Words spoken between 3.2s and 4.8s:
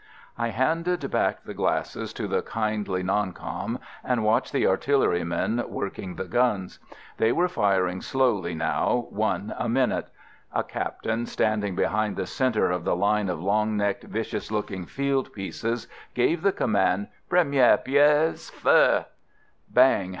com," and watched the